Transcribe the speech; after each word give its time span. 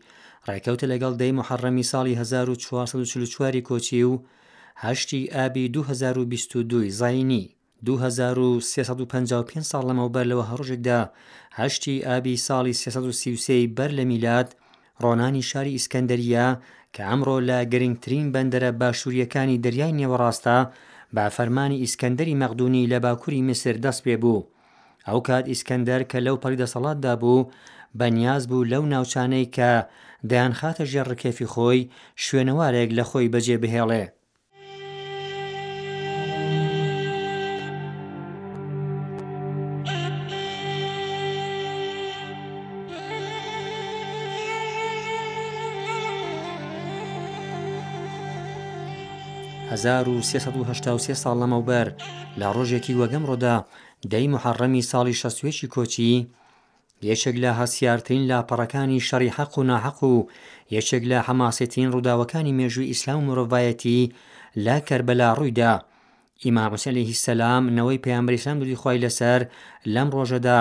ڕێکەوتە 0.49 0.87
لەگەڵ 0.93 1.15
دەی 1.21 1.37
محەڕەمی 1.39 1.89
ساڵی 1.91 2.15
1940 2.21 3.67
کۆچی 3.69 4.03
و 4.03 4.13
هەشتی 4.85 5.29
ئابی 5.37 5.65
2022 5.75 6.79
زینی 7.01 7.43
2355 7.85 9.65
ساڵ 9.71 9.83
لەمەوبەر 9.89 10.25
لەوە 10.31 10.45
هەڕۆژێکدا 10.51 11.01
هەشتی 11.61 11.97
ئابی 12.09 12.37
ساڵی 12.47 12.75
1930 12.87 13.75
بەر 13.77 13.91
لە 13.99 14.05
میلاد 14.11 14.49
ڕۆنانی 15.03 15.43
شاری 15.51 15.77
ئیسکەندەریە 15.77 16.49
کە 16.95 17.03
ئەمڕۆ 17.09 17.37
لە 17.49 17.59
گرنگترین 17.73 18.27
بەندەرە 18.35 18.71
باشووریەکانی 18.81 19.61
دەریای 19.65 19.97
نێوەڕاستە 20.01 20.59
با 21.15 21.27
فەرمانی 21.37 21.81
ئیسکەندەری 21.85 22.39
مەقدونی 22.43 22.89
لە 22.93 22.99
باکووری 23.05 23.43
مسر 23.49 23.73
دەست 23.85 24.01
پێ 24.07 24.15
بوو 24.23 24.47
ئەو 25.09 25.19
کات 25.29 25.45
ئیسکەندەر 25.53 26.01
کە 26.11 26.19
لەو 26.27 26.37
پەریدەسەڵاتدا 26.43 27.13
بوو 27.23 27.49
بەنیاز 27.99 28.43
بوو 28.51 28.69
لەو 28.73 28.83
ناوچانەی 28.93 29.51
کە 29.57 29.71
دەیان 30.31 30.53
خاتە 30.61 30.85
ژێڕکێفی 30.93 31.51
خۆی 31.53 31.81
شوێنەوارێک 32.25 32.89
لە 32.99 33.05
خۆی 33.11 33.31
بەجێ 33.35 33.59
بهێڵێ 33.65 34.07
1383 49.75 51.15
ساڵ 51.23 51.35
لەمەوبەر 51.41 51.87
لە 52.41 52.49
ڕۆژێکی 52.57 52.99
وەگەم 53.01 53.25
ڕۆدا 53.31 53.57
دەی 54.13 54.27
محەڕەمی 54.35 54.87
ساڵی 54.91 55.19
شەسوێکی 55.21 55.71
کۆچی 55.75 56.15
یەکێک 57.11 57.37
لە 57.45 57.51
هەسیارترین 57.61 58.23
لاپەڕەکانی 58.31 59.05
شەڕی 59.09 59.35
حەق 59.37 59.53
و 59.59 59.67
ناحەق 59.71 59.99
و 60.13 60.15
یەکێک 60.77 61.03
لە 61.11 61.19
هەماسەتین 61.29 61.89
ڕووداوەکانی 61.95 62.57
مێژووی 62.59 62.91
ئیسلام 62.91 63.21
مرۆڤایەتی 63.29 63.99
لا 64.65 64.77
کەربەلا 64.89 65.29
ڕوویدا 65.39 65.73
ئیمامسەلی 66.45 67.07
هی 67.09 67.17
سەسلام 67.23 67.63
نەوەی 67.77 68.03
پێیانبریسلام 68.05 68.57
دوی 68.63 68.77
خی 68.83 68.99
لەسەر 69.05 69.41
لەم 69.95 70.09
ڕۆژەدا 70.17 70.59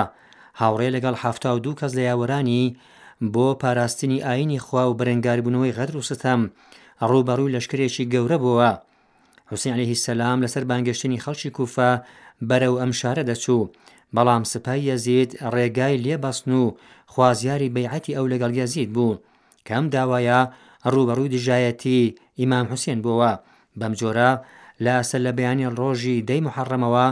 هاوڕێ 0.62 0.90
لەگەڵ 0.96 1.16
هەفتا 1.24 1.50
و 1.56 1.62
دوو 1.64 1.78
کەس 1.80 1.92
لە 1.98 2.04
یاوەرانی 2.10 2.64
بۆ 3.34 3.48
پاراستنی 3.62 4.24
ئاینی 4.28 4.60
خوا 4.66 4.84
و 4.90 4.98
بەرەنگاربوونەوەی 5.00 5.76
غەدر 5.78 5.96
و 6.00 6.08
ستەم 6.12 6.42
ڕووبەڕووی 7.10 7.54
لەشکرێکی 7.56 8.10
گەورە 8.14 8.38
بووە 8.46 8.72
حوسین 9.52 9.74
عليهەیهی 9.76 10.00
سەسلام 10.06 10.40
لەسەر 10.44 10.64
بانگشتنی 10.70 11.22
خەڵکی 11.24 11.52
کوفە 11.58 11.90
بەرەو 12.50 12.76
ئەم 12.82 12.92
شارە 13.00 13.24
دەچوو 13.30 13.70
بەڵام 14.16 14.44
سپای 14.54 14.82
یەزید 14.90 15.30
ڕێگای 15.54 16.02
لێبەستن 16.06 16.52
و 16.64 16.76
خوازیاری 17.14 17.74
بەیعەتی 17.76 18.16
ئەو 18.18 18.26
لەگەڵ 18.34 18.52
یەزید 18.62 18.90
بوو 18.96 19.20
کەم 19.68 19.84
داوایە 19.94 20.40
ڕوبەڕووی 20.94 21.34
دژایەتی 21.36 22.14
ئیمام 22.40 22.66
حوسێن 22.72 23.00
بووە 23.06 23.32
بەم 23.80 23.94
جۆرە 24.00 24.32
لە 24.86 24.94
سەر 25.10 25.22
لە 25.28 25.32
بەیانی 25.38 25.72
ڕۆژی 25.80 26.24
دەی 26.30 26.42
محەڕەمەوە 26.46 27.08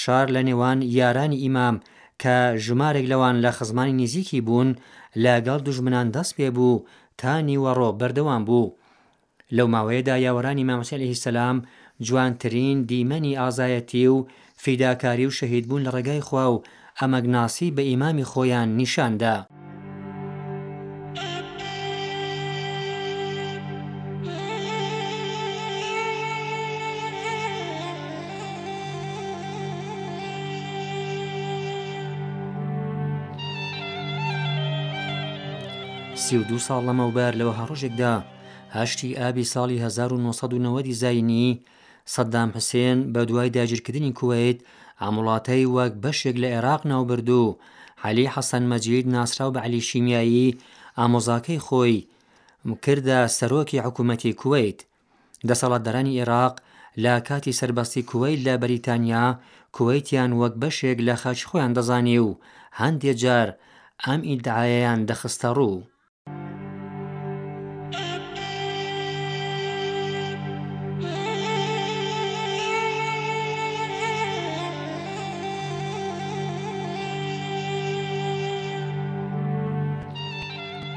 شار 0.00 0.26
لە 0.34 0.40
نێوان 0.48 0.78
یارانی 0.98 1.40
ئیمام 1.44 1.76
کە 2.22 2.36
ژمارێک 2.64 3.06
لەوان 3.12 3.36
لە 3.44 3.50
خزمانی 3.58 3.98
نزیکی 4.02 4.40
بوون 4.46 4.68
لەگەڵ 5.24 5.60
دوژمنان 5.66 6.06
دەست 6.16 6.32
پێ 6.36 6.48
بوو 6.56 6.84
تا 7.20 7.32
نیوەڕۆ 7.48 7.88
بەردەوام 8.00 8.42
بوو 8.48 8.66
لەو 9.56 9.68
ماوەیەدا 9.74 10.16
یاوەرانی 10.26 10.66
مامەسیلی 10.70 11.10
هیسەسلام 11.12 11.56
جوانترین 12.06 12.76
دیمەنی 12.90 13.38
ئازایەتی 13.40 14.06
و 14.08 14.26
فیداکاری 14.62 15.26
و 15.26 15.36
شەهید 15.38 15.66
بوون 15.68 15.82
لە 15.86 15.90
ڕێگای 15.96 16.20
خوا 16.28 16.46
و 16.52 16.62
ئەمەگناسی 17.00 17.72
بە 17.76 17.82
ئیمامی 17.90 18.24
خۆیان 18.30 18.68
نیشاندا. 18.80 19.46
سی 36.14 36.36
و 36.38 36.42
دو 36.48 36.58
ساڵ 36.58 36.80
لەمەوبەر 36.88 37.32
لەوە 37.40 37.54
هەڕۆژێکدا 37.60 38.14
هەشتی 38.74 39.10
ئابی 39.20 39.44
ساڵی 39.54 39.76
1990 39.86 40.90
زینی 41.02 41.46
سەددام 42.16 42.48
حسێن 42.58 42.98
بە 43.12 43.20
دوای 43.28 43.48
داگیرکردنی 43.56 44.14
کوێیت 44.18 44.58
ئاموڵاتەی 45.02 45.64
وەک 45.76 45.92
بەشێک 46.04 46.36
لە 46.42 46.48
عێراق 46.54 46.82
ناوبردوو 46.90 47.56
حەلی 48.04 48.30
حەسەن 48.34 48.64
مەجید 48.72 49.06
ناسرااو 49.14 49.54
بە 49.54 49.60
علی 49.66 49.80
شیمیایی 49.88 50.56
ئامۆزاکەی 50.98 51.62
خۆی 51.66 51.96
کردە 52.84 53.18
سەرۆکی 53.38 53.82
حکوومەتی 53.86 54.36
کوێیت 54.40 54.80
دەسەڵاتدارانی 55.48 56.14
عێراق 56.20 56.54
لە 57.04 57.14
کاتی 57.28 57.56
سربەستی 57.60 58.06
کوێیت 58.10 58.40
لە 58.46 58.54
بەریتانیا 58.62 59.26
کوێیتیان 59.76 60.32
وەک 60.40 60.54
بەشێک 60.62 60.98
لە 61.08 61.14
خەچ 61.22 61.38
خۆیان 61.48 61.72
دەزانی 61.76 62.18
و 62.26 62.38
هەندێک 62.80 63.16
جار 63.24 63.48
ئەم 64.04 64.20
ئیدعایەیان 64.30 65.00
دەخستە 65.10 65.50
ڕوو. 65.58 65.78